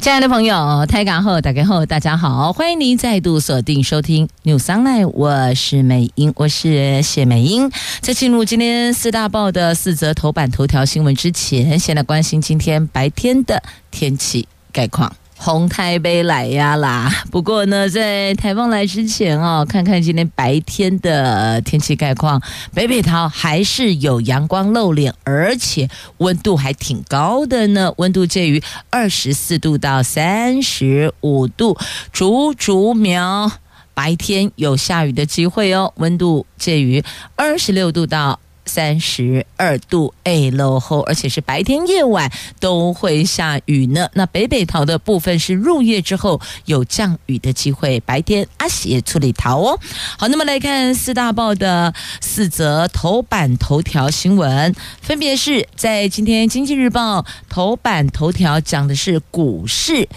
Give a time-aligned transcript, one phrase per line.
[0.00, 7.68] 亲爱的朋友，台港后打开后，大家好，欢迎您再度锁定收听 New Sunlight 我是美英，我是谢美英。
[8.00, 13.60] 在进入今天四大报的四则头版头条新闻之前，先来关心今天白天的
[13.90, 15.12] 天气概况。
[15.40, 17.10] 红台北来呀啦！
[17.30, 22.42] 不过呢，在台风来之前哦，看看今天白天的天气概况，
[22.74, 25.88] 北北桃还是有阳光露脸，而且
[26.18, 31.78] 温度还挺高的呢，温度介于二十四度到三十五度，
[32.12, 33.50] 竹竹苗
[33.94, 37.02] 白天有下雨的机会哦，温度介于
[37.36, 38.40] 二十六度到。
[38.68, 42.30] 三十二度，哎，落后，而且是白天夜晚
[42.60, 44.08] 都会下雨呢。
[44.12, 49.80] 那北北桃的部分是入夜之后有降雨的机会，白天阿喜处理桃哦。
[50.18, 60.08] 好，那么来看四大报的四则头版头条新闻，分别是在今天经济日报头版头条讲的是股市。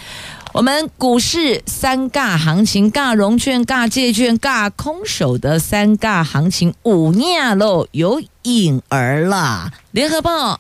[0.53, 9.72] 我们股市三尬行情，尬融券、尬借券、尬空手的三尬行情，五年喽，有影儿了。
[9.91, 10.59] 联合报。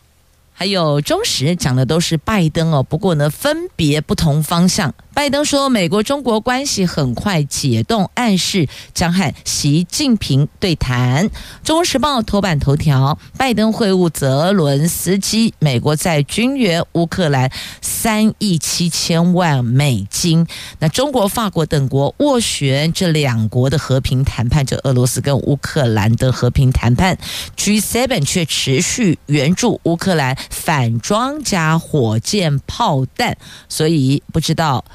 [0.53, 4.93] 还有中时讲的都是拜登哦，不过呢，分别不同方向。
[5.13, 11.29] 拜登说，美国中国关系很快解冻，暗示将和习近平对谈。
[11.63, 20.47] 中国时报头版头条：拜登会晤泽伦斯基，美国在军援乌克兰三亿七千万美金。
[20.79, 27.17] 那中国、法国等国斡旋这两国的和平谈判，就俄罗斯跟乌克兰的和平谈判。
[27.57, 30.37] G7 却持续援助乌克兰。
[30.49, 33.37] 反装甲火箭炮弹，
[33.67, 34.85] 所以不知道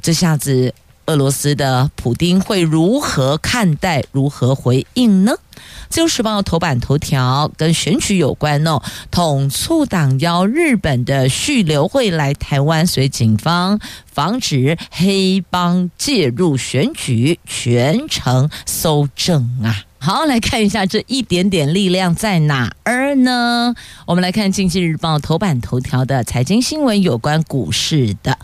[0.00, 0.74] 这下子
[1.06, 5.32] 俄罗斯的普丁会如何看待、如何回应呢？
[5.88, 8.80] 自由时报头版头条跟选举有关哦，
[9.10, 19.84] 统促党邀日本的续留会来台湾，随警方防止黑帮介入选举，全程搜证啊。
[20.02, 23.74] 好，来看一下这一点点力量在哪儿呢？
[24.06, 28.38] 我们来看《经济日报》头版头条的财经新闻，有关股市的。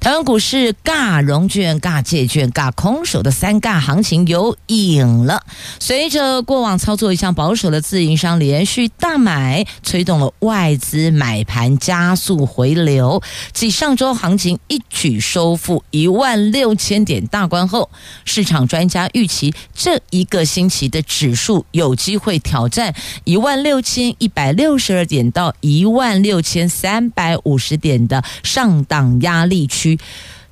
[0.00, 5.42] 台湾股市尬融券、尬借券、尬空手的三尬行情有影了。
[5.80, 13.20] 随着过往操作一向保守的自营商连续大买，推动了外资买盘加速回流。
[13.52, 17.90] 继上周行情一举收复一万六千点大关后，
[18.24, 20.99] 市场专家预期这一个星期的。
[21.02, 22.94] 指数有机会挑战
[23.24, 29.98] 一万六千一百六十二点到一万六千三百五十点的上档压力区。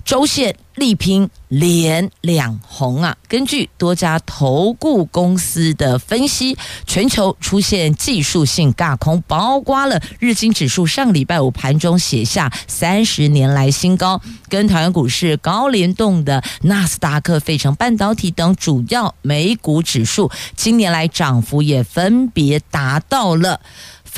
[0.09, 3.15] 周线力拼连两红啊！
[3.29, 23.61] 根据多家投顾公司的分析，全球出现技术性轧空，包括了日经指数上礼拜五盘中写下三十年来新高，跟台湾股市高联动的纳斯达克、费城半导体等主要美股指数，今年来涨幅也分别达到了。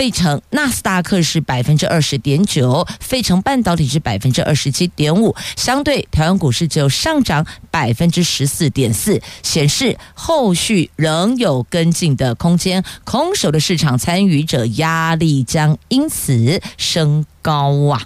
[0.00, 18.02] 费城纳斯达克是百分之二十点九，费城半导体是百分之二十七点五，相对台湾股市只有上涨百分之十四点四，显示后续仍有跟进的空间，空手的市场参与者压力将因此升高啊！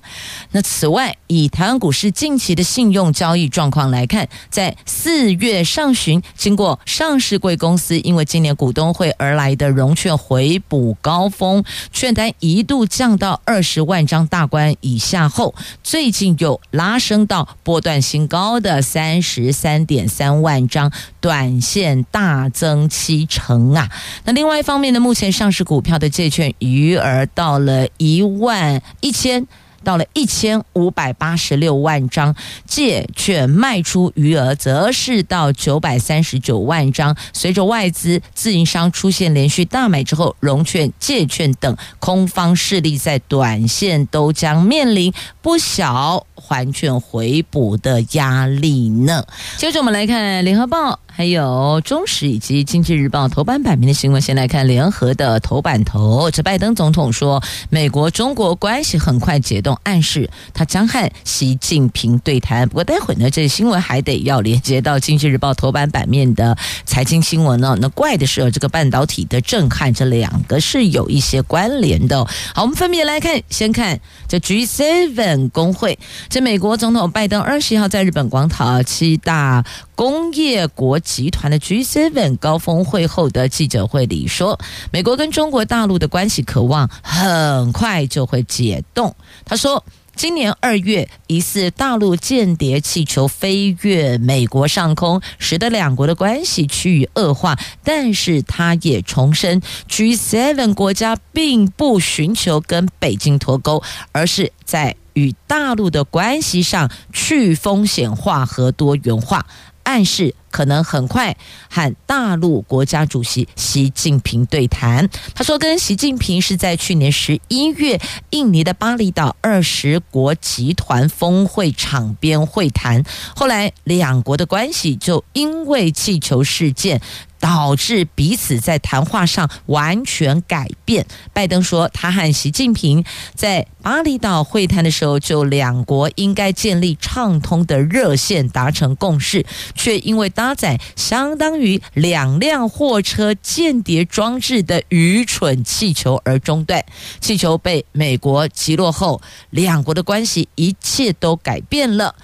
[0.53, 20.93] 那此外，以台湾股市近期的信用交易状况来看，在四月上旬，经过上市贵公司因为今年股东会而来的融券回补高峰，券单一度降到二十万张大关以下后，最近又拉升到波段新高的三十三点三万张，
[21.25, 23.91] 短线大增七成啊！
[24.25, 29.47] 那另外一方面呢，目前上市股票的借券余额到了一万一千。
[29.83, 32.35] 到了一千五百八十六万张，
[32.67, 37.15] 借券卖出余额则是到九百三十九万张。
[37.35, 45.13] 随着外资自营商出现连续大买之后，融券、借券等空方势力在短线都将面临
[45.43, 49.25] 不小还券回补的压力呢。
[49.57, 50.93] 接着我们来看《联合报》。
[51.17, 56.29] 还有中时以及经济日报头版版面的新闻，先来看联合的头版头。
[56.33, 57.41] 这拜登总统说，
[57.71, 62.69] 美国中国关系很快解冻，暗示他将和习近平对谈。
[62.69, 67.79] 不过待会呢，这新闻还得要连接到经济日报头版版面的财经新闻呢。
[67.81, 72.25] 那怪的是，这个半导体的震撼，这两个是有一些关联的。
[72.53, 75.97] 好，我们分别来看，先看这 G7 工会。
[76.29, 84.59] 这美国总统拜登二十一号在日本广岛七大工业国集团的 G7 高峰会后的记者会里说，
[84.91, 89.15] 美国跟中国大陆的关系渴望很快就会解冻。
[89.45, 89.85] 他说，
[90.17, 97.59] 今年二月疑似大陆间谍气球飞越美国上空，使得两国的关系趋于恶化。
[97.83, 103.83] 但是他也重申，G7 国家并不寻求跟北京脱钩，
[104.13, 109.47] 而是在与大陆的关系上去风险化和多元化。
[109.85, 111.37] 暗示可能很快
[111.69, 115.09] 和大陆国家主席习近平对谈。
[115.35, 123.03] 他说，跟习近平是在去年十一月印尼的巴厘岛二十国集团峰会场边会谈，
[123.35, 127.01] 后来两国的关系就因为气球事件。
[127.41, 131.05] 导致彼此在谈话上完全改变。
[131.35, 133.05] 拜登说，他和习近平
[133.35, 146.85] 在巴厘岛会谈的时候，就两国应该建立畅通的热线达成共识，却因为当搭载相当于两辆货车间谍装置的愚蠢气球而中断。
[147.19, 152.15] 气球被美国击落后，两国的关系一切都改变了。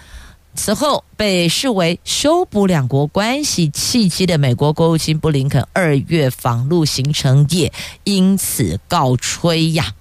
[0.54, 7.72] 此后被视为修补两国关系契机的美国国务卿布林肯二月访陆行程也
[8.04, 9.94] 因此告吹呀。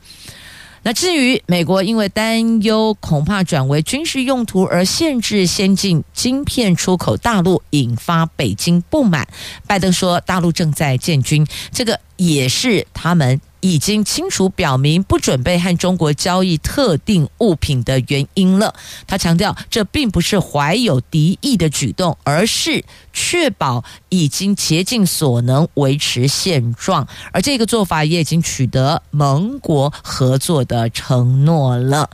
[0.83, 9.27] 那至于美国因为担忧恐怕转为军事用途而限制先进晶片出口大陆，引发北京不满，
[9.67, 13.41] 拜登说大陆正在建军，这个也是他们。
[13.61, 18.73] 已经清楚表明不准备和中国交易特定物品的原因了。
[19.05, 27.05] 他强调，这并不是怀有敌意的举动，而是确保已经竭尽所能维持现状。
[27.33, 32.09] 而这个做法也已经取得盟国合作的承诺了。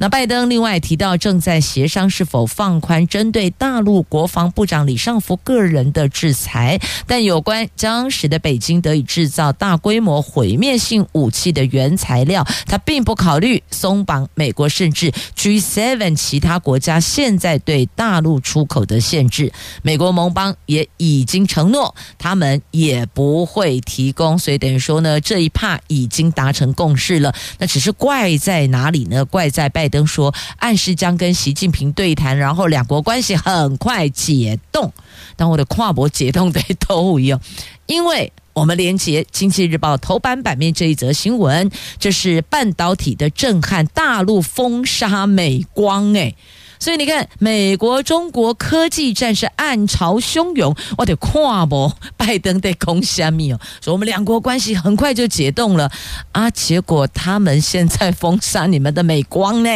[0.00, 11.06] 那拜登另外提到，正在协商是否放宽针对大陆国防部长李尚福个人的制裁，但有关将使得北京得以制造大规模毁灭性。
[11.12, 19.52] 武器的原材料，他并不考虑松绑美国甚至 G7 其他国家现在对大陆出口的限制。
[19.82, 24.38] 美国盟邦也已经承诺，他们也不会提供。
[24.38, 27.34] 所以等于说呢，这一趴已经达成共识了。
[27.58, 29.24] 那只是怪在哪里呢？
[29.24, 34.92] 怪在拜登说暗示将跟习近平对谈，然后两国关系很快解冻。
[35.36, 37.40] 但我的跨国解冻得都一样，
[37.86, 38.32] 因为。
[38.52, 46.36] 我们连接《经济日报》头版版面这一则新闻，这是半导体的震撼，大陆封杀美光，诶。
[46.78, 55.90] 所以你看，美国中国科技战是暗潮汹涌，我得跨不，拜登得攻虾米哦，说我们两国关系很快就解冻了
[56.32, 59.70] 啊，结果他们现在封杀你们的美光呢？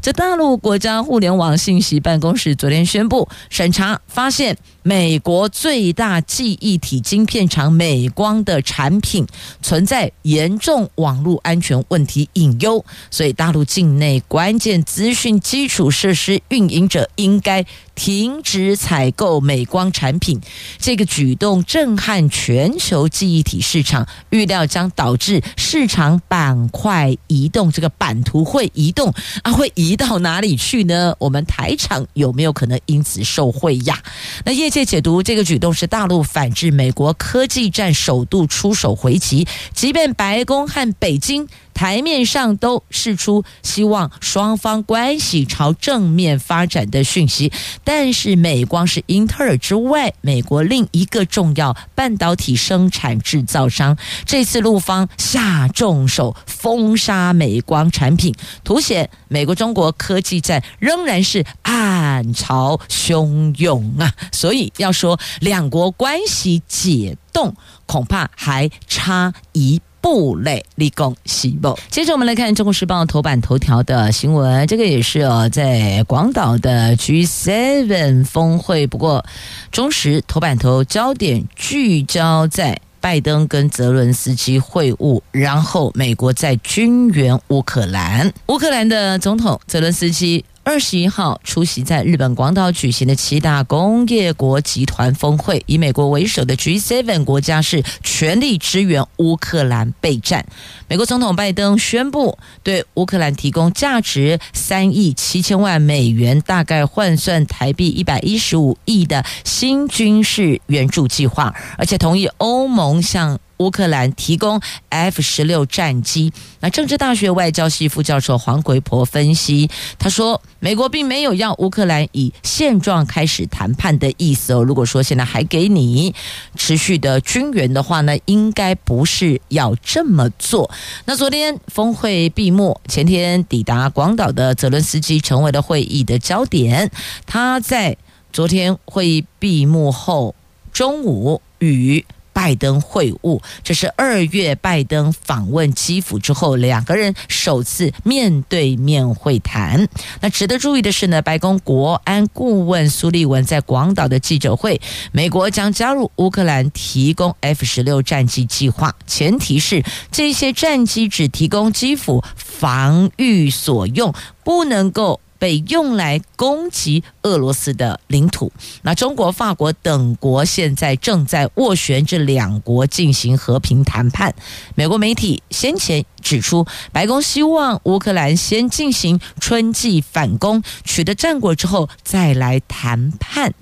[0.00, 4.56] 这大陆国家互联网信息办公室昨天宣布审查发现。
[4.88, 9.26] 美国最大记忆体晶片厂美光的产品
[9.60, 17.62] 存在严重网络安全问题隐忧，所以大陆境内关键资讯基础设施运营者应该
[17.98, 20.40] 停止采购美光产品。
[20.78, 27.70] 这个举动震撼全球记忆体市场，预料将导致市场板块移动。
[27.70, 29.12] 这个版图会移动
[29.42, 31.14] 啊，会移到哪里去呢？
[31.18, 34.02] 我们台厂有没有可能因此受惠呀？
[34.44, 34.78] 那业界。
[34.88, 41.46] 解读这个举动是大陆反制美国科技战首度出手回击，即便白宫和北京。
[41.78, 47.52] 台面上都释出希望双方关系朝正面发展的讯息，
[47.84, 53.96] 但是美光是英特尔之外美国另一个重要半导体生产制造商。
[54.26, 64.12] 这次陆方下重手封杀美光产品，凸显美国中国科技战仍然是暗潮汹涌啊！
[64.32, 67.54] 所以要说两国关系解冻，
[67.86, 69.80] 恐怕还差一。
[70.10, 71.78] 布雷立功西部。
[71.90, 78.86] 接着我们来看《中国时报》头版头条的新闻，这个也是哦，在广岛的 G7 峰会。
[78.86, 79.22] 不过，
[79.70, 88.32] 中时头版头焦点聚焦在拜登跟泽伦斯基会晤，然后美国在军援乌克兰。
[88.46, 90.42] 乌克兰的总统泽伦斯基。
[90.68, 100.44] 二十一号出席在日本广岛举行的七大工业国集团峰会，以美国为首的 G7 国家是全力支援乌克兰备战。
[100.86, 116.32] 美国总统拜登宣布对乌克兰提供价值三亿七千万美元，大概换算台币一百一十五亿的新军事援助计划，而且同意欧盟向乌克兰提供 F 十六战机。
[116.60, 124.62] 那政治大学外交系副教授黄奎婆分析，他说，美国并没有要乌克兰以现状开始谈判的意思哦。
[124.62, 126.14] 如果说现在还给你
[126.56, 130.70] 持续的军援的话呢，应该不是要这么做。
[131.04, 136.90] 那昨天峰会闭幕，前天抵达广岛的泽伦斯基成为了会议的焦点。
[137.26, 137.96] 他在
[138.32, 140.34] 昨天会议闭幕后
[140.72, 142.04] 中午与
[142.38, 149.88] 拜登会晤，这是二月拜登访问基辅之后，两个人首次面对面会谈。
[150.20, 154.80] 那值得注意的是呢，白宫国安顾问苏利文在广岛的记者会，
[155.10, 164.14] 美国将加入乌克兰提供 F 十六战机计划，前提是这些战机只提供基辅防御所用，
[164.44, 165.20] 不能够。
[165.38, 168.52] 被用来攻击俄罗斯的领土。
[168.82, 174.34] 那中国、法国等国现在正在斡旋这两国进行和平谈判。
[174.74, 183.54] 美国媒体先前指出，白宫希望乌克兰先进行春季反攻，取得战果之后再来谈判。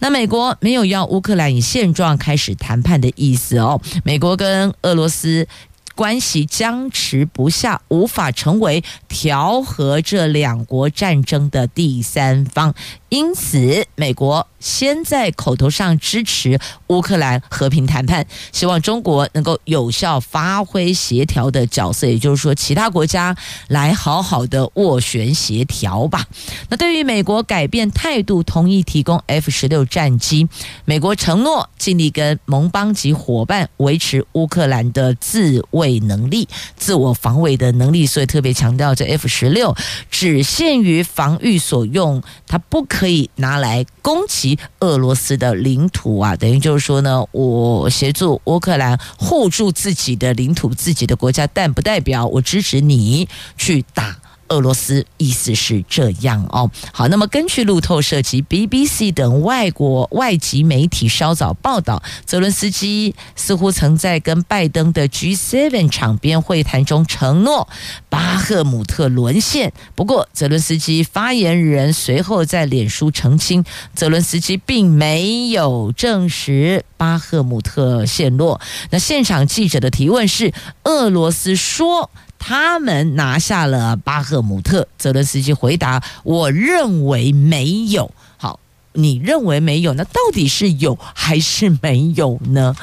[0.00, 3.80] 那美国没有要乌克兰以现状开始谈判的意思哦。
[4.04, 5.46] 美国跟俄罗斯。
[5.94, 12.74] 关系僵持不下，无法成为调和这两国战争的第三方。
[13.12, 23.36] 因此，美国先在口头上支持乌克兰和平谈判，希望中国能够有效发挥协调的角色，也就是说，其他国家
[23.68, 26.24] 来好好的斡旋协调吧。
[26.70, 30.48] 那对于美国改变态度，同意提供 F 十六战机，
[30.86, 39.76] 美国承诺尽力跟盟邦及伙伴维持乌克兰的自卫能力、自我防卫的能力，所以特别强调这 F 十六
[40.10, 43.01] 只限于防御所用，它不可。
[43.02, 53.28] 可以拿来攻击俄罗斯的领土啊，等于就是说呢，我协助乌克兰护住自己的领土、自己的国家，但不代表我支持你
[53.58, 54.16] 去打。
[54.52, 56.70] 俄罗斯意思是这样哦。
[56.92, 67.66] 好，那么根据路透社及 BBC 等外国外籍媒体稍早报道，泽伦斯基似乎曾在跟拜登的 G7 场边会谈中承诺
[68.10, 69.72] 巴赫姆特沦陷。
[69.94, 78.60] 不过，泽伦斯基发言人随后在脸书澄清，泽伦斯基并没有证实巴赫姆特陷落。
[78.90, 80.52] 那现场记者的提问是：
[80.84, 82.10] 俄罗斯说。
[82.44, 88.58] 他们拿下了巴赫姆特，泽伦斯基回答：“我认为没有。”好，
[88.94, 89.94] 你认为没有？
[89.94, 92.74] 那到底是有还是没有呢？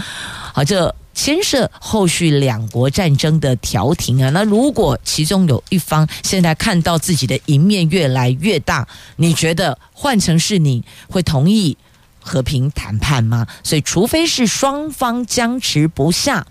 [0.54, 4.30] 好，这牵涉后续两国战争的调停啊。
[4.30, 8.88] 那如果其中有一方现在看到自己的赢面越来越大，
[9.18, 11.78] 你觉得换成是你会同意
[12.30, 13.48] 和平谈判吗？
[13.64, 16.46] 所以，除非是双方僵持不下。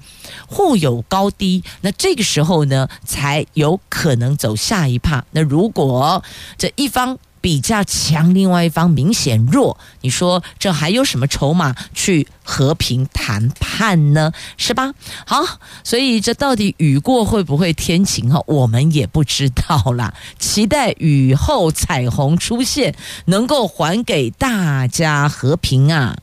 [0.46, 5.24] 互有高低，那这个时候呢，才有可能走下一趴。
[5.30, 6.22] 那如果
[6.58, 14.32] 这一方比较强，另外一方明显弱，你说这还有什么筹码去和平谈判呢？
[14.56, 14.92] 是吧？
[15.26, 15.44] 好，
[15.84, 18.42] 所以这到底雨过会不会天晴哈？
[18.46, 20.14] 我们也不知道啦。
[20.38, 22.94] 期待雨后彩虹出现，
[23.26, 26.16] 能够还给大家和平啊！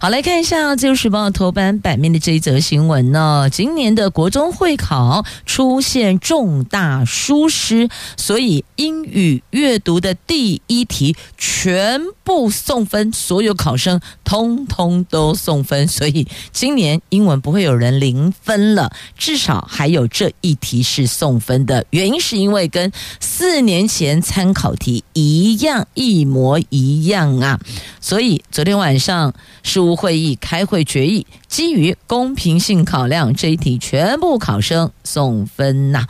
[0.00, 3.48] 好，来看一下《自由时报》头版版面的这一则新闻呢。
[3.50, 21.86] 今年的国中会考出现重大疏失，所以英语阅读的第一题全部送分，所有考生通通都送分，所以今年英文不会有人零分了，至少还有这一题是送分的。
[21.90, 27.58] 原因是因为跟四年前参考题一样，一模一样啊，
[28.00, 29.32] 所以昨天晚上。
[29.62, 36.06] 事务会议开会决议，基于公平性考量，这一题全部考生送分呐。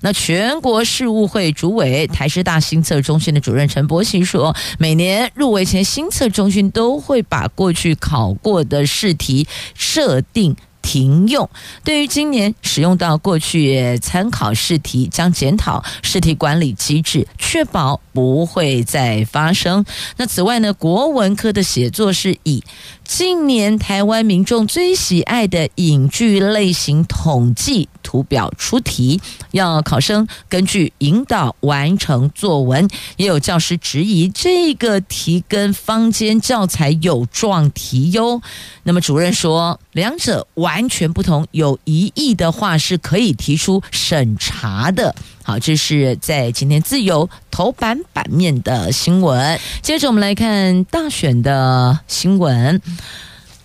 [0.00, 10.54] 那全国事务会主委台师大新测中心的主任陈柏希说，每年入围前，新测中心都会把过去考过的试题设定
[10.84, 11.48] 停用。
[11.82, 19.82] 对于今年使用到过去参考试题，将检讨试题管理机制，确保不会再发生。
[20.18, 22.62] 那此外呢，国文科的写作是以
[23.04, 29.20] 近年台湾民众最喜爱的影剧类型统计图表出题，
[29.50, 32.88] 要考生根据引导完成作文。
[33.16, 38.40] 也有教师质疑这个题跟坊间教材有撞题哟。
[38.84, 45.14] 那么主任说，两者完全不同，有疑义的话是可以提出审查的。
[45.46, 49.60] 好，这是在今天自由头版版面的新闻。
[49.82, 52.80] 接着我们来看大选的新闻。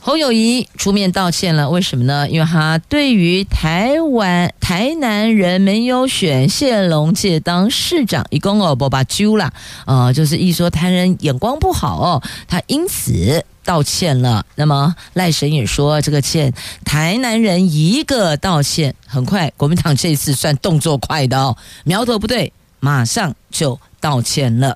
[0.02, 2.28] 侯友谊出面道歉了，为什么呢？
[2.30, 9.54] 因为他对于台湾台南人没有选谢龙介当市长，一共哦不把揪了，
[9.86, 14.44] 呃，就是一说台人眼光不好哦，他因此道歉了。
[14.56, 16.52] 那么赖神也说这个歉，
[16.84, 24.76] 台南人一个道歉，很快国民党这次算动作快的哦，苗头不对，马上就道歉了。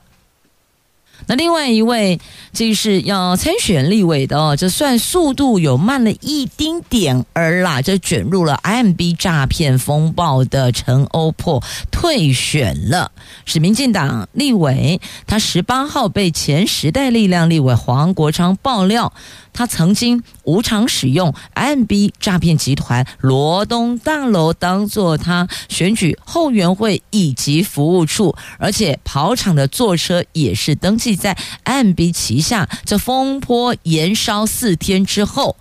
[1.28, 2.20] 那另外一位，
[2.52, 13.12] 这是要参选立委的哦，这算速度有慢了一丁点儿啦，这卷入了 M B 诈骗风暴的陈欧珀退选了，
[13.46, 19.14] 是民进党立委，他十八号被前时代力量立委黄国昌爆料。
[19.56, 32.70] 他曾经无偿使用 M B 诈骗集团罗东大楼当做他选举后援会以及服务处，而且跑场的坐车也是登记在 IMB 旗下。
[32.86, 35.56] 这风波延烧四天之后，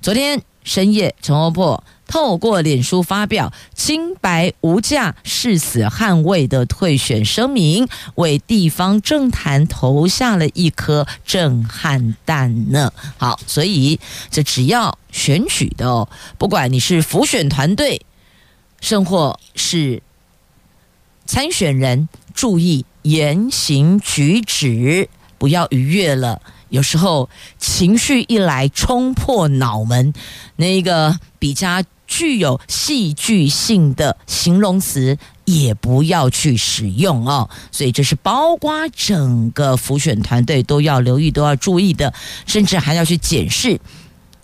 [0.00, 1.82] 昨天深夜，陈欧珀。
[2.08, 12.92] 透过脸书发表清白无价、誓死捍卫的退选声明，为地方政坛投下了一颗震撼弹呢。
[13.18, 13.98] 好，所以
[14.30, 16.08] 这只要选举的哦，
[16.38, 18.06] 不管你是辅选团队，
[18.80, 20.00] 甚或是
[21.26, 25.08] 参选人，注意言行举止，
[25.38, 26.40] 不要逾越了。
[26.68, 30.12] 有时候情绪一来，冲破脑门，
[30.56, 31.82] 那个比较。
[32.08, 42.14] 具有戏剧性的形容词也不要去使用哦，所以这是包括整个浮选团队都要留意、都要注意的，
[42.46, 43.80] 甚至还要去检视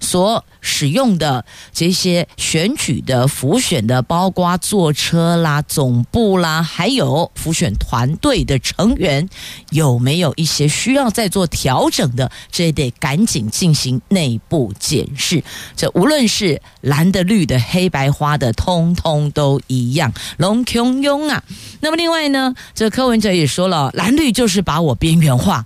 [0.03, 9.29] 所使用的这些选举的浮选的，包括坐车啦、总部啦，还有浮选团队的成员，
[9.71, 12.31] 有没有一些需要再做调整的？
[12.51, 15.43] 这也得赶紧进行内部检视。
[15.77, 21.43] 这无论是蓝的、绿的、黑白花的，通通都一样，龙穷庸啊。
[21.81, 25.65] 那么另外呢，这柯文哲也说了，蓝绿就是把我边缘化。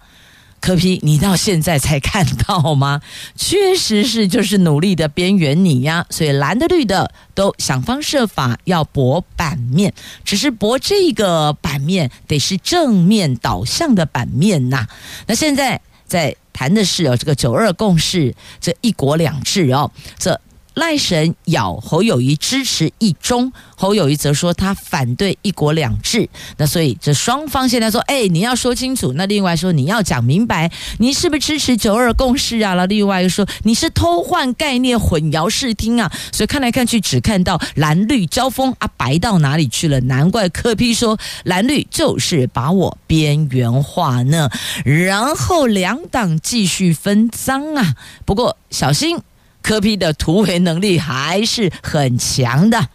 [0.66, 3.00] 柯批你到现在才看到吗？
[3.38, 6.05] 确实是，就是努力的边缘你呀。
[6.11, 14.88] 所以蓝的绿的都想方设法要博版面，只是博这个版面得是正面导向的版面呐。
[15.29, 20.40] 那现在在谈的是哦，这个九二共识，这一国两制哦，这。
[20.77, 26.29] 赖神咬侯友谊支持一中，侯友谊则说他反对一国两制。
[26.59, 29.15] 那所以这双方现在说，哎，你要说清楚。
[29.15, 32.75] 那另外说你要讲明白，你是不是支持九二共识啊？
[32.75, 36.12] 那另外又说你是偷换概念、混淆视听啊。
[36.31, 39.99] 所以看来看去只看到蓝绿交锋啊，白到哪里去了？
[40.01, 44.51] 难怪柯批说蓝绿就是把我边缘化呢。
[44.85, 47.95] 然后两党继续分赃啊。
[48.27, 49.19] 不过小心。
[49.66, 52.88] 科比的突围能力还是很强的。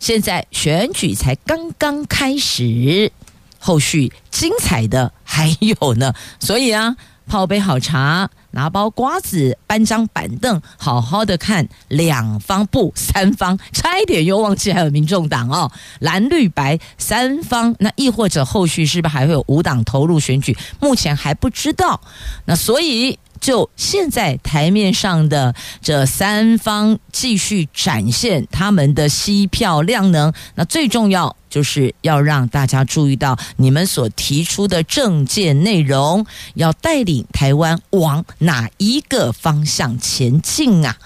[0.00, 3.12] 现在选举才刚刚开始，
[3.60, 6.12] 后续精彩的还有呢。
[6.40, 6.96] 所以啊，
[7.28, 17.74] 泡杯好茶，拿包瓜子，搬张板凳，好好的看两方不三方，差一点又忘记还有民众党哦，蓝绿白三方。
[17.78, 20.56] 那亦或者后续是不是还会有五党投入选举？
[20.80, 22.00] 目前还不知道。
[22.44, 23.18] 那所以。
[23.40, 40.96] 就现在台面上的这三方继续展现他们的吸票量能，那最重要就是要让大家注意到你们所提出的政见内容，要带领台湾往哪一个方向前进啊？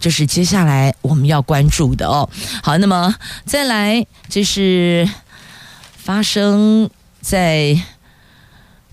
[0.00, 2.30] 这是接下来我们要关注的哦。
[2.62, 5.06] 好，那么再来就是
[5.96, 6.88] 发生
[7.20, 7.78] 在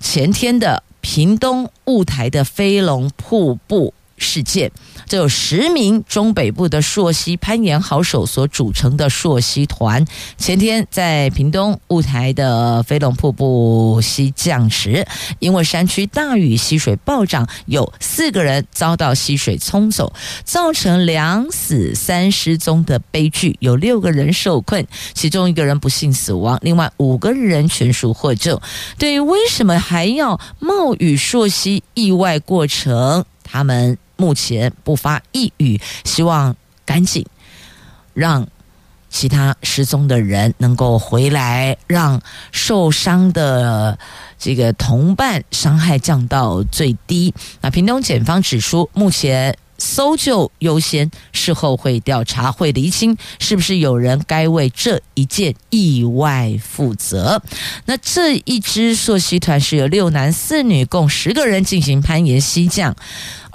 [0.02, 0.84] 前天的。
[1.08, 4.72] 屏东雾台的飞龙瀑布事件。
[5.08, 10.04] 这有十名中北部的溯溪攀岩好手所组成的溯溪团，
[10.38, 15.06] 前天在屏东雾台的飞龙瀑布溪降时，
[15.40, 20.12] 因为山区大雨，溪水暴涨，有四个人遭到溪水冲走，
[20.44, 28.60] 造成两死三失踪的悲剧，有六个人受困，其中一个人不幸死亡，另外五个人全数获救。
[28.98, 33.98] 对于为什么还要冒雨溯溪，意外过程，他们。
[34.18, 36.56] 目前不发一语，希望
[36.86, 37.26] 赶紧
[38.14, 38.48] 让
[39.10, 42.22] 其他失踪的人能够回来，让
[42.54, 44.00] 受伤的
[44.40, 47.34] 这个同伴伤害降到最低。
[47.60, 49.58] 那屏东检方指出，目前。
[49.78, 57.42] 搜救优先，事后会调查，会厘清是不是有人该为这一件意外负责。
[57.86, 62.96] 那这一支溯溪团是由六男四女共十个人进行攀岩溪降，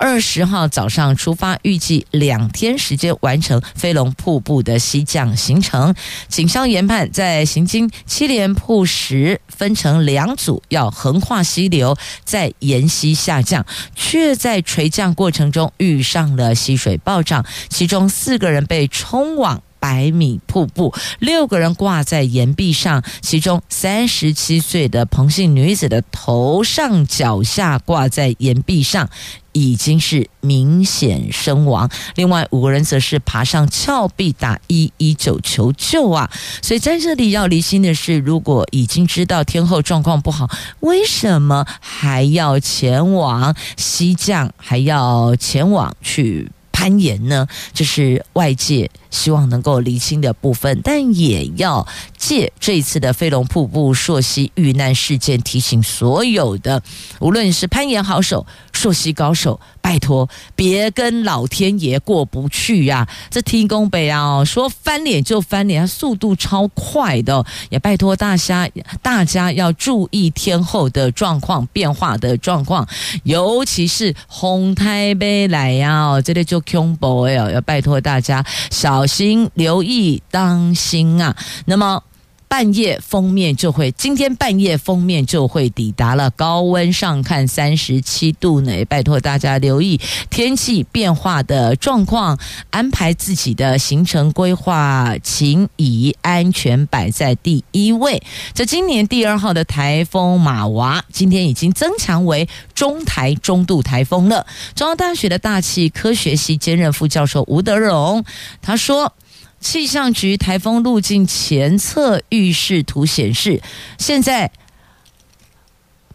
[0.00, 5.94] 二十号早上出发，预计两天时间完成飞龙瀑布的西降行程。
[6.26, 29.08] 警方研判，在行经七连瀑时，分成两组要横跨溪流，在沿溪下降，却在垂降过程中遇上了溪水暴涨，其中四个人被冲往百米瀑布，六个人挂在岩壁上，其中三十七岁的彭姓女子的头上脚下挂在岩壁上。
[29.52, 36.30] 已经是明显身亡，另外五个人则是爬上峭壁打一一九求救啊！
[36.62, 47.48] 所以在这里要厘清的是，如果已经知道天后状况不好，为什么还要前往西降，还要前往去攀岩呢？
[47.74, 48.88] 这是外界。
[49.10, 56.82] 希望能够厘清的部分，但也要借这一次的飞龙瀑布溯溪遇难事件，提醒所有的，
[57.18, 68.68] 无论是攀岩好手、溯溪高手，拜托别跟老天爷过不去呀、这天公伯啊，说翻脸就翻脸，速度超快的，也拜托大家，
[69.02, 72.86] 大家要注意天后的状况、变化的状况，
[73.24, 78.99] 尤其是红台北来呀，这里就恐怖哎，要拜托大家小。
[79.00, 81.34] 小心留意，当心啊！
[81.64, 82.02] 那么。
[82.50, 88.84] 半夜封面就会，今天半夜封面就会抵达了，高温上看三十七度呢。
[88.86, 92.36] 拜托大家留意天气变化的状况，
[92.70, 98.20] 安排自己的行程规划，请以安全摆在第一位。
[98.52, 104.44] 这今年第二号的台风马娃，今天已经增强为中台中度台风了。
[104.74, 108.24] 中央大学的大气科学系兼任副教授吴德荣
[108.60, 109.14] 他说。
[109.60, 113.62] 气象局台风路径前测预示图显示，
[113.98, 114.50] 现在。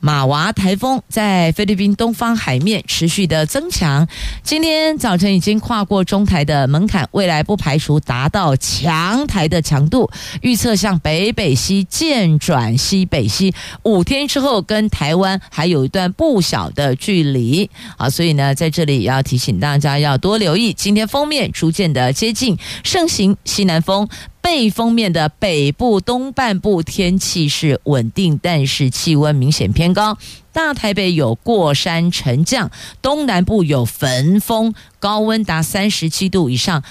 [0.05, 4.07] 马娃台风在菲律宾东方海面持续的增强，
[4.43, 10.07] 今天早晨已经跨过中台的门槛，未来不排除达到强台的强度。
[10.41, 18.07] 预测向北北西渐转西北西，五天之后跟台湾还有一段不小的距离啊！
[18.07, 24.07] 所以呢，在这里也要提醒大家要多留意，今天锋面逐渐的接近，盛行西南风。
[24.45, 30.19] 背风面的北部东半部天气是稳定，但是气温明显偏高。
[30.55, 36.81] 大台北有过山沉降，东南部有焚风，高温达三十七度以上，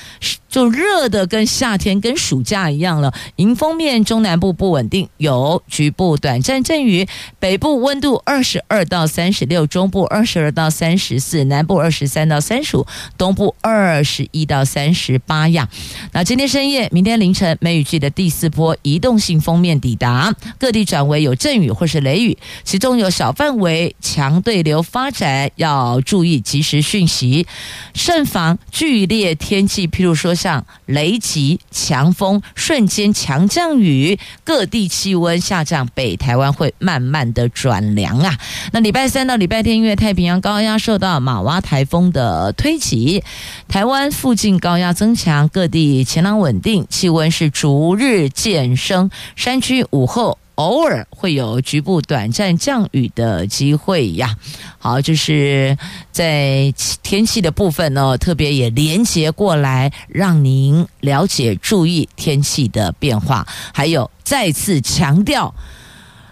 [0.50, 3.14] 就热的跟夏天跟暑假一样了。
[3.36, 7.08] 迎风面中南部不稳定，有局部短暂阵雨。
[7.38, 15.66] 北部温度二十二到三十六，中部二十二到三十四，南部二十三到三十五，东部二十一到三十八呀。
[16.12, 23.53] 那今天深夜、明天凌晨，梅雨季的第四波移动性锋面抵达，各地转为有阵雨或是雷雨，其中有小范。
[23.58, 27.46] 为强对流发展，要注意及时讯息，
[27.94, 38.38] 慎防剧烈天气，譬如说像雷击、强风、瞬间强降雨，各地气温下降，北台湾会慢慢的转凉啊。
[38.72, 43.22] 那礼拜三到礼拜天，因为太平洋高压受到玛娃台风的推挤，
[43.68, 50.38] 台湾附近高压增强，各地晴朗稳定，气温是逐日渐升，山区午后。
[50.56, 54.36] 偶尔会有局部短暂降雨的机会呀。
[54.78, 55.76] 好，就是
[56.12, 63.46] 在天气的部分呢，特别也连接过来，让您了解、注意天气的变化。
[63.72, 65.54] 还有，再次强调，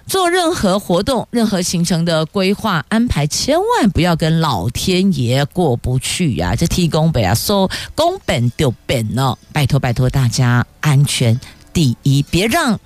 [0.07, 6.55] 做任何活动、任何行程的规划安排，千万不要跟老天爷过不去呀。
[6.55, 11.41] 这天公伯啊，说公本就本了，拜托拜托大家，安全
[11.73, 12.79] 第一，别让。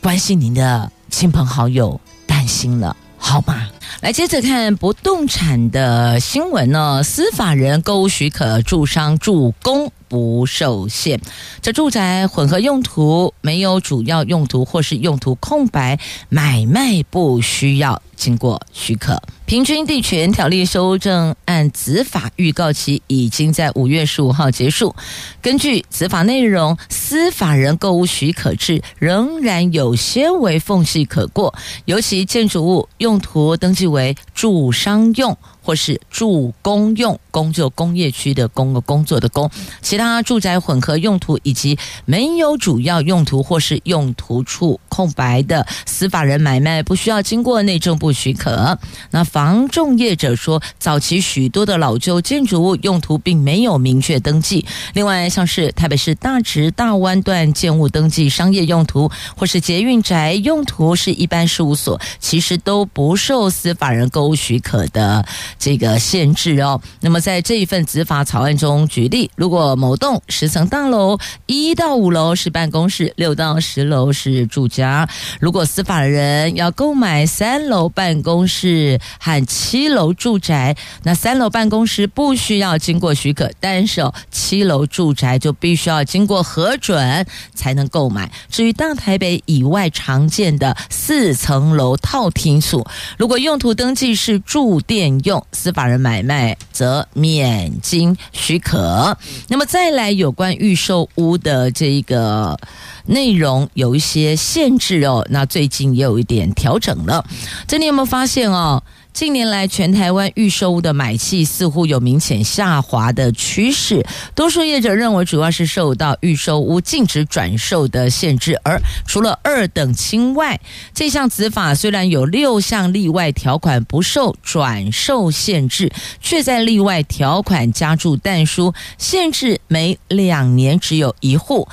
[0.00, 3.68] 关心您的亲朋好友担心了，好吗？
[4.00, 11.20] 来接着看不动产的新闻呢，司法人购屋许可，住商住工不受限。
[11.60, 19.20] 这住宅混合用途没有主要用途或是用途空白，买卖不需要经过许可。
[19.46, 24.94] 平均地权条例修正案子法预告期已经在五月十五号结束。
[25.40, 26.76] 根据子法内容，
[27.08, 31.54] 司法人购物许可制仍然有些微缝隙可过，
[31.86, 35.34] 尤其建筑物用途登记为住商用。
[35.68, 39.50] 或是住工用，工就工业区的工，工作的工，
[39.82, 48.78] 其他住宅混合用途以及没有主要用途或是用途处空白的私法人买卖，不需要经过内政部许可。
[49.10, 54.64] 那房仲业者说，早期许多的老旧建筑物用途并没有明确登记。
[54.94, 65.26] 另外，像是台北市大直大弯段建物登记商业用途或是捷运宅用途是一般事务所，其实都不受私法人购屋许可的。
[65.58, 75.08] 这个限制哦，那么在这一份执法草案中举例，如果某栋十层大楼一到五楼是办公室，六到十楼是住家，
[75.40, 88.30] 如果司法人要购买三楼办公室和七楼住宅，那三楼办公室不需要经过许可，但是哦，七楼住宅就必须要经过核准才能购买。
[88.48, 92.86] 至于大台北以外常见的四层楼套厅处，
[93.18, 95.44] 如果用途登记是住店用。
[95.52, 99.16] 司法人买卖则免经许可。
[99.48, 102.58] 那么再来有关预售屋的这一个
[103.06, 107.24] 内容有一些限制哦，那最近也有一点调整了。
[107.66, 108.82] 这你有没有发现哦？
[109.12, 114.06] 近年来，全台湾预售屋的买气似乎有明显下滑的趋势。
[114.34, 118.60] 多数业者认为，主要是受到预售屋禁止转售的限制。
[118.62, 120.60] 而除了二等亲外，
[120.94, 125.90] 这项子法虽然有六项例外条款不受转售限制，
[126.20, 131.66] 却在例外条款加注但书，限制每两年只有一户。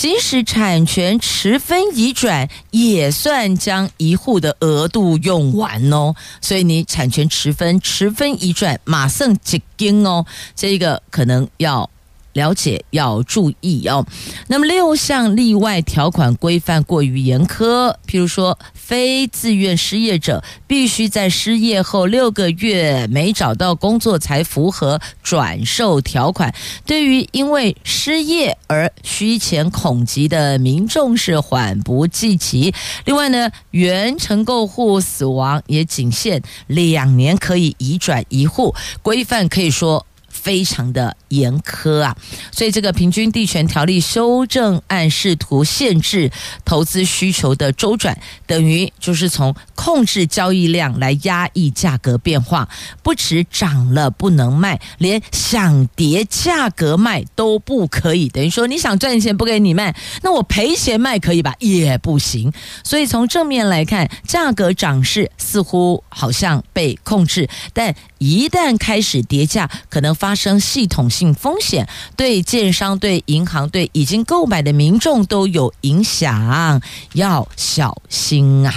[0.00, 6.14] 即使产权持分移转，也算将一户的额度用完哦。
[6.40, 10.24] 所以你产权持分、持分移转，马上结清哦。
[10.54, 11.90] 这个可能要。
[12.38, 14.06] 了解要注意哦。
[14.46, 26.54] 那么六项例外条款规范过于严苛，譬如说，非自愿失业者必须在失业后六个月没找到工作才符合转售条款。
[26.86, 32.72] 对于因为失业而需钱恐急的民众是缓不计其。
[33.04, 40.06] 另外呢，原承购户死亡也仅限两年可以移转一户，规范可以说。
[40.48, 42.16] 非常的严苛啊，
[42.50, 46.30] 所以这个平均地权条例修正案试图限制
[46.64, 52.66] 投资需求的周转，等于就是从控制交易量来压抑价格变化，
[53.02, 58.30] 不止涨了不能卖，连想跌价格卖都不可以。
[58.30, 61.54] 等于说你想赚钱不给你卖，那我赔钱卖可以吧？
[61.58, 62.50] 也不行。
[62.82, 76.80] 所以从正面来看，价格涨势似乎好像被控制，但一旦开始跌价，可能发生系统性风险，对建商、对银行、对已经购买的民众都有影响，
[77.12, 78.72] 要小心啊！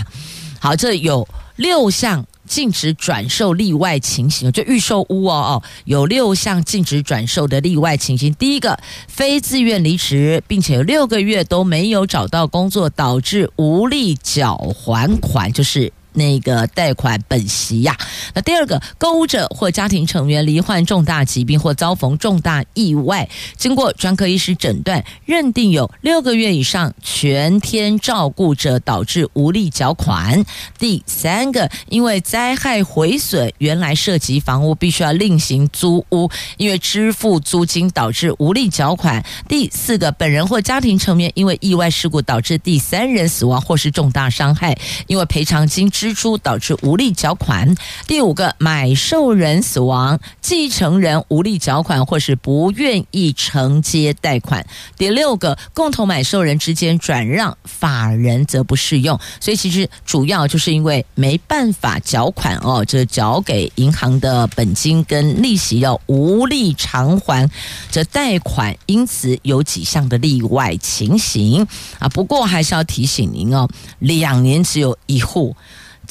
[0.60, 8.34] 好，这有六项禁止转售例外情形，就预售屋哦哦，有六项禁止转售的例外情形。
[8.34, 15.94] 第一个，非自愿离职，并且有六个月都没有找到工作，导致无力缴还款，就是。
[16.14, 17.98] 那个贷款本息呀，
[18.34, 30.44] 那第二个，购物者或家庭成员罹患重大疾病或遭逢重大意外，经过专科医师诊断，认定有六个月以上全天照顾者导致无力缴款。
[30.78, 39.24] 第三个，因为灾害毁损原来涉及房屋，必须要另行租屋，因为支付租金导致无力缴款。
[39.48, 45.90] 第四个，本人或家庭成员因为意外事故导致第三人死亡或是重大伤害，因为赔偿金。
[46.02, 47.76] 支出导致无力缴款。
[48.08, 54.66] 第五个，买受人死亡，继承人无力缴款或是不愿意承接贷款。
[54.98, 59.20] 第六个，共同买受人之间转让，法人则不适用。
[59.40, 67.48] 所以其实主要就是因为没办法缴款哦，这缴给银行的本金跟利息要无力偿还，
[67.92, 71.68] 这贷款因此有几项的例外情形
[72.00, 72.10] 啊。
[72.10, 75.56] 不过还是要提醒您哦，两年只有一户。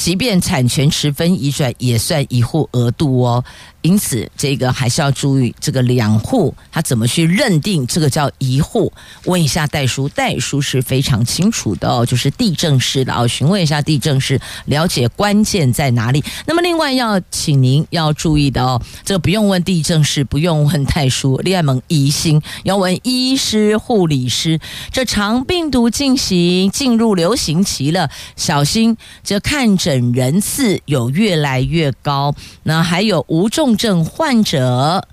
[0.00, 3.44] 即便产权持分移转，也算一户额度哦。
[3.82, 8.90] 因此，这个还是要注意这个两户他怎么去认定这个叫一户。
[9.24, 16.24] 问一下代书，代书是非常清楚的哦，就是地政士的哦，询问一下地政士，了解关键在哪里。
[16.46, 24.58] 那么，另外要请您要注意的哦，这个不用问地政士，不用问代书，另外问医心，要问医师、护理师。
[24.90, 32.34] 这肠病毒进行进入流行期了，小心这看诊人次有越来越高。
[32.62, 33.50] 那还有无。
[33.50, 35.06] 重症患者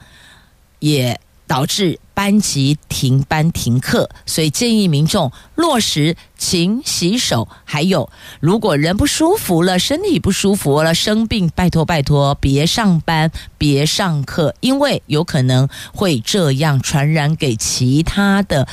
[0.79, 7.47] 也导致班级停班停课，所以建议民众落实勤洗手。
[7.65, 8.09] 还有，
[8.39, 18.67] 如果人不舒服了，身体不舒服了，生病，拜托拜托，别上班，别上课，因为有可能会这样传染给其他的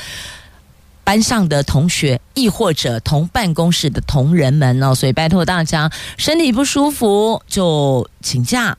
[1.05, 4.93] 班上的同学，亦或者同办公室的同仁们哦。
[4.93, 8.77] 所以拜托大家，身体不舒服就请假。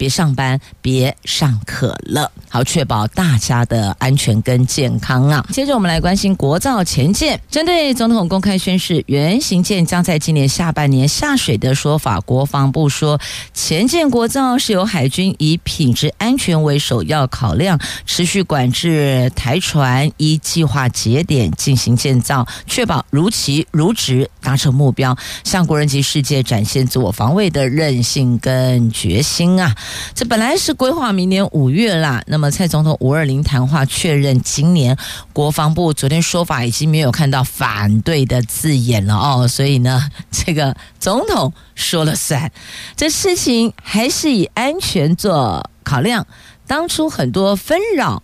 [0.00, 5.44] 别上班，别上课了，好，确保大家的安全跟健康啊。
[5.52, 13.20] 接着我们来关心国造前舰，针对总统公开宣示原型舰将在今年下半年下水的说法，国防部说，
[13.52, 29.76] 前舰国造是由海军以品质安全为首要考量，持续管制台船，依计划节点进行建造，确保如期如职达成目标，向国人及世界展现自我防卫的韧性跟决心啊。
[30.14, 34.96] 这本来是规划明年五月啦，那么蔡总统五二零谈话确认今年，
[35.32, 42.50] 国防部昨天说法已经没有看到反对的字眼了哦，所以呢，这个总统说了算，
[42.96, 46.26] 这事情还是以安全做考量，
[46.66, 48.22] 当初很多纷扰。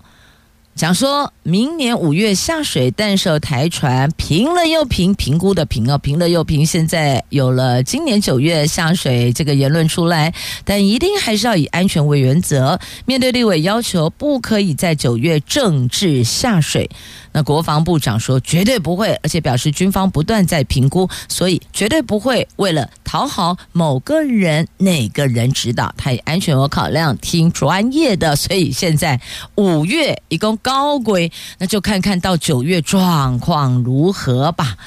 [0.76, 6.66] 讲说明年五月下水诞生台船，评了又评，评估的评哦，评了又评。
[6.66, 10.34] 现在有了今年九月下水这个言论出来，
[10.66, 12.78] 但一定还是要以安全为原则。
[13.06, 16.90] 面对立委要求，不可以在九月正式下水。
[17.36, 28.34] 那国防部长说绝对不会，而且表示军方不断在评估，所以绝对不会为了讨好某个人、哪个人指导，他以安全为考量，听专业的。
[28.34, 29.20] 所以现在
[29.56, 34.78] 五月一共高规，那就看看到九月状况如何吧。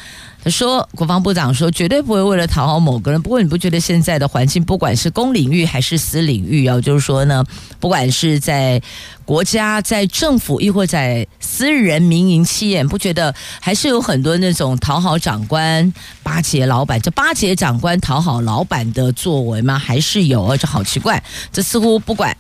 [0.42, 3.22] 他说：“国防部长说，绝对不会为了讨好某个人。
[3.22, 7.44] 不过，你不觉得现在的环境，不管是公领域还是私领域啊，就是说呢，
[7.78, 8.82] 不管是在
[9.26, 19.78] 国家、在政府，亦或在私人民营企业，不觉得还是有很多那种讨好长官、巴结老板，这巴结长官、讨好老板的作为吗？
[19.78, 20.56] 还是有？
[20.56, 21.22] 这好奇怪。
[21.52, 22.36] 这似乎不管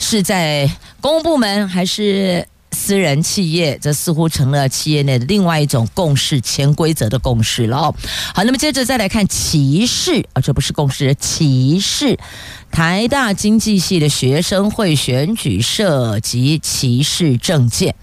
[0.00, 0.68] 是在
[1.00, 7.94] 公务部门还是。”私人企业，这似乎成了企业内另外一种共识、潜规则的共识了哦。
[8.34, 12.18] 好，那么接着再来看歧视啊，这不是共识，歧视。
[12.72, 17.94] 台大经济系的学生会选举涉及歧视政见。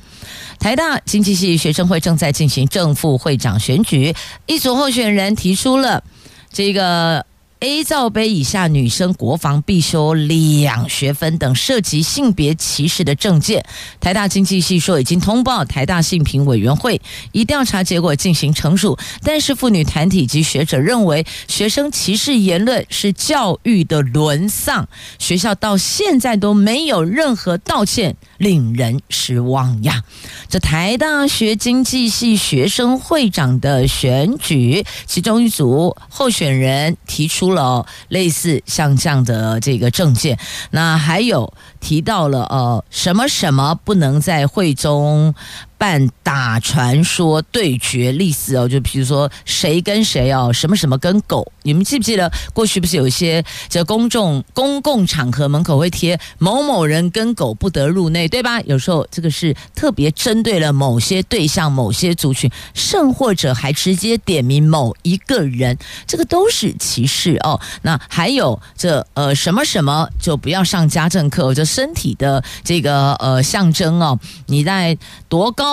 [0.58, 6.04] 台大经济系学生会正在进行正副会长选举，一组候选人提出了
[6.52, 7.26] 这个。
[7.64, 13.64] A 罩杯以下女生国防必修两学分等涉及性别歧视的政见，
[14.00, 17.00] 台大经济系说已经通报台大性平委员会，
[17.32, 18.98] 以调查结果进行惩处。
[19.22, 30.04] 但是妇女团体及学者认为，学生歧视言论是教育的沦丧，学校到现在都没有任何道歉，令人失望呀。
[30.50, 37.52] 这台大学经济系学生会长的选举，其中一组候选人提出。
[37.52, 45.36] 了类似像这样的这个政见，那还有提到了呃什么什么不能在会中。
[45.82, 58.62] 办打传说对决历史哦，就比如说谁跟谁哦，什么什么跟狗，你们记不记得过去不是有一些这公众公共场合门口会贴某某人跟狗不得入内，对吧？
[58.62, 67.60] 有时候这个是特别针对了某些对象、某些族群，甚或者还直接点名某一个人，这个都是歧视哦。
[67.82, 74.96] 那还有这呃什么什么就不要上家政课，这身体的这个呃象征哦，你在
[75.28, 75.71] 多高？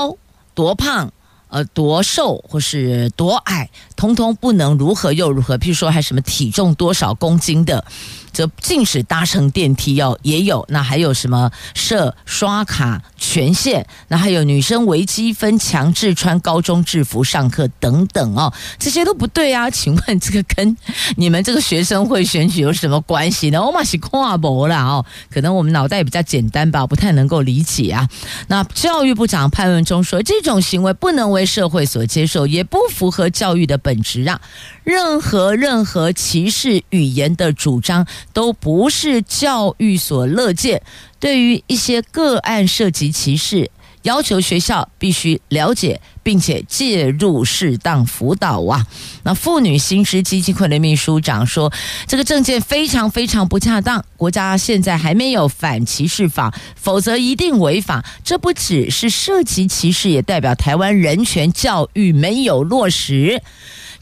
[0.54, 1.12] 多胖，
[1.48, 5.56] 呃，多瘦或是多矮，通通不能如何又如何。
[5.56, 7.84] 譬如说，还什么体重多少公斤的，
[8.32, 10.64] 则禁止搭乘电梯哦，也有。
[10.68, 13.86] 那还有什么设刷卡权限？
[14.08, 19.70] 那还有女生微积分强制穿高中制服上课等等哦，这些都不对啊！
[19.70, 20.76] 请问这个跟
[21.16, 23.62] 你们这个学生会选举有什么关系呢？
[23.64, 28.08] 我嘛是跨博啦哦，可能我们脑袋也比较简单吧，不太能够理解啊。
[28.48, 34.40] 那教育部长潘文忠说，这种行为不能为社会所接受，也不符合教育的本质啊。
[34.84, 40.82] 任何任何歧视语言的主张都不是教育所乐见。
[41.20, 43.70] 对于一些个案涉及歧视，
[44.02, 48.86] 要求学校必须了解并且介入适当辅导啊。
[49.24, 51.72] 那妇女新知基金会的秘书长说，
[52.06, 54.04] 这个证件非常非常不恰当。
[54.16, 58.04] 国家现在还没有反歧视法，否则一定违法。
[58.24, 63.42] 这不只是涉及歧视，也代表台湾人权教育没有落实。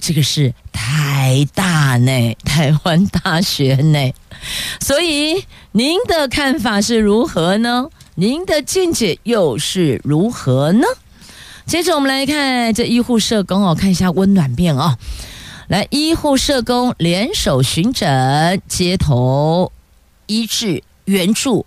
[0.01, 4.13] 这个是台大呢，台湾大学呢，
[4.81, 7.89] 所以您的看法是如何呢？
[8.15, 10.87] 您的见解又是如何呢？
[11.67, 14.97] 接着我们来看这医护社工哦，看一下温暖面哦。
[15.69, 19.73] 来，医护社工联手巡诊，街头
[20.27, 21.67] 医治援助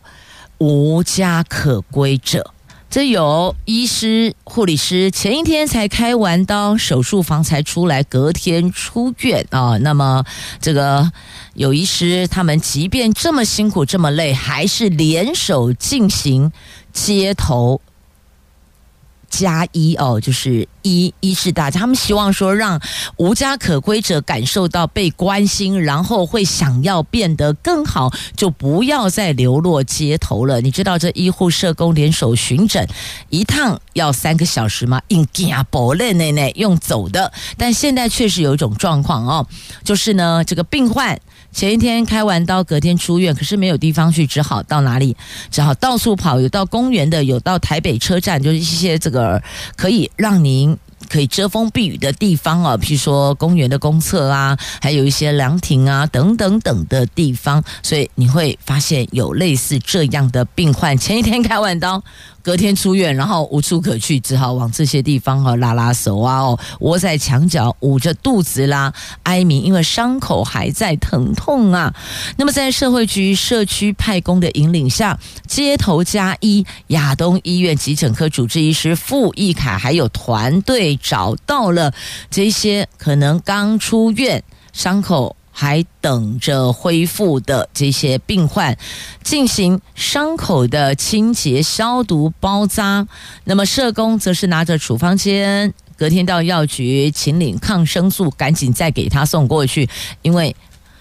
[0.58, 2.54] 无家可归者。
[2.90, 9.78] 这有医师、护理师前一天才开完刀，手术房才出来，隔天出院啊。
[9.78, 10.26] 那么，
[10.60, 11.12] 这个
[11.54, 16.52] 有医师，他们即便这么辛苦、这么累，还是联手进行
[16.92, 17.80] 接头。
[19.30, 22.80] 加一哦，就是一一是大家，他们希望说让
[23.18, 30.60] 无家可归者感受到被关心，然后会想要变得更好，就不要再流落街头了。
[30.62, 32.88] 你知道这医护社工联手巡诊
[33.30, 35.02] 一趟要三个小时吗？
[35.10, 37.32] 用走不累呢呢，用走的。
[37.58, 39.48] 但现在确实有一种状况哦，
[39.84, 41.20] 就是呢，这个病患。
[41.52, 45.16] 前一天开完刀，隔天出院，可是没有地方去，只好到哪里？
[45.50, 49.42] 只好到处跑，有到公园的，有到台北车站，就是一些这个
[49.76, 50.78] 可以让您。
[51.08, 62.04] 可以遮风避雨的地方啊，譬如说公园的公厕啊，还有一些凉亭啊，等等等的地方，所以你会发现有类似这样的病患，前一天开完刀，
[62.42, 68.94] 隔天出院，然后无处可去，只好往这些地方啊拉拉手啊哦，窝在墙角捂着肚子啦，
[69.24, 71.94] 哀鸣，因为伤口还在疼痛啊。
[72.38, 80.89] 那么在社会局社区派工的引领下，街头加医亚东医院急诊科主治医师傅义凯还有团队。
[80.96, 81.94] 找到了
[82.30, 88.78] 这些可能刚出院、伤口还等着恢复的这些病患，
[89.24, 93.08] 进行伤口的清洁、消毒、包扎。
[93.44, 99.90] 那么社工则是拿着处方间，隔天到药局请领抗生素，赶紧再给他送过去，
[100.22, 100.56] 因为。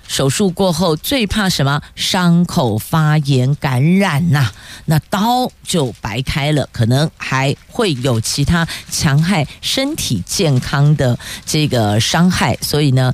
[0.08, 1.80] 手术过后最怕什么？
[1.94, 4.50] 伤口发炎感染呐、
[4.86, 12.56] 那刀就白开了，可能还会有其他戕害身体健康的这个伤害。
[12.62, 13.12] 所以呢，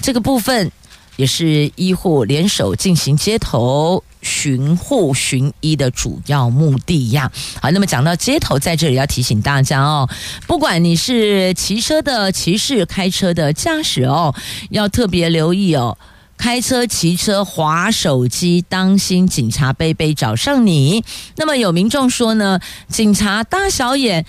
[0.00, 0.70] 这个部分
[1.16, 7.30] 也是医护联手进行街头巡护巡医的主要目的呀。
[7.60, 10.08] 好，那么讲到街头，在这里要提醒大家哦，
[10.46, 14.32] 不管你是骑车的骑士、开车的驾驶哦，
[14.70, 15.98] 要特别留意哦。
[16.38, 21.04] 开车、骑车、划手机，当心警察背背找上你。
[21.36, 24.24] 那么有民众说呢，警察大小眼。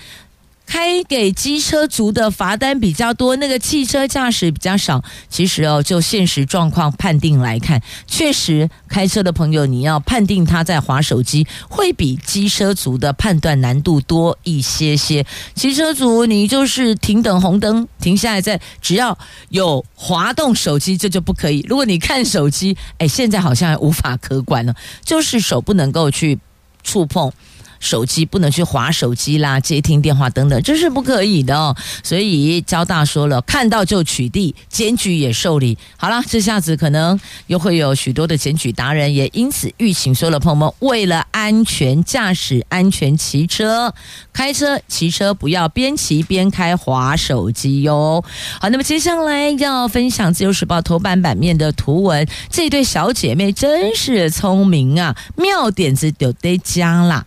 [0.70, 5.02] 开给机车族的罚单比较多，那个汽车驾驶比较少。
[5.28, 15.26] 其实哦，就现实状况判定来看，确实开车的朋友，你要判定他在滑手机，会比机车族的判断难度多一些些。
[15.56, 19.18] 机车族你就是停等红灯，停下来再只要
[19.48, 21.66] 有滑动手机，这就不可以。
[21.68, 24.72] 如果你看手机，哎，现在好像还无法可管了，
[25.04, 26.38] 就是手不能够去
[26.84, 27.32] 触碰。
[27.80, 31.74] 手机不能去滑手机啦，接听电话等等，这是不可以的哦。
[32.04, 35.76] 所以交大说了，看到就取缔，检举也受理。
[35.96, 37.18] 好了，这下子可能
[37.48, 43.92] 又会有许多的检举达人，也因此预请所有的朋友们，为了安全驾驶、安全骑车、
[44.32, 48.22] 开车、骑车，不要边骑边开滑手机哟。
[48.60, 57.24] 好，那么接下来要分享《自由时报》头版版面的图文，这对小姐妹真是聪明啊，妙点子就得加啦。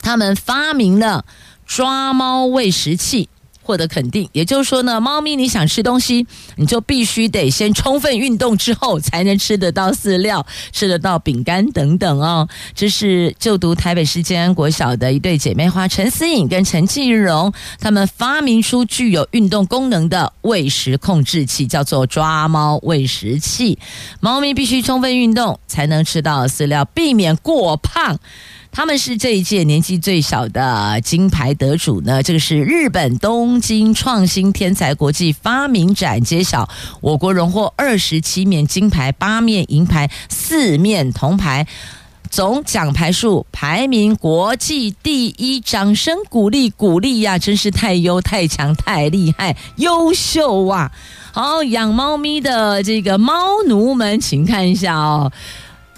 [0.00, 1.24] 他们发明了
[1.66, 3.28] 抓猫喂食器，
[3.62, 4.28] 获得肯定。
[4.32, 6.26] 也就是说呢，猫咪你想吃东西，
[6.56, 12.48] 你就必须得先充分运动之后，才能吃得到饲料、吃得到饼干等等哦。
[12.74, 23.78] 这是就读台北市建安国小的一对姐妹花陈思颖跟陈继荣，他们发明出具有运动功能的喂食控制器，叫做抓猫喂食器。
[24.18, 28.18] 猫咪必须充分运动才能吃到饲料，避免过胖。
[28.72, 32.22] 他们是这一届年纪最小的金牌得主呢。
[32.22, 36.68] 这个是日本东京创新天才国际发明展揭晓，
[37.00, 41.66] 我国荣获二十七面金牌、八面银牌、四面铜牌，
[42.30, 47.38] 总奖牌数排名国际第一，掌声鼓励鼓励呀！
[47.38, 50.92] 真是太优太强太厉害，优秀啊！
[51.32, 55.32] 好，养猫咪的这个猫奴们，请看一下哦。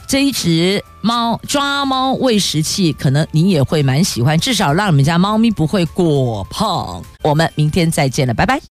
[0.06, 7.02] 这一只猫抓猫喂食器，可能你也会蛮喜欢，至少让你们家猫咪不会过胖。
[7.22, 8.71] 我们明天再见了，拜拜。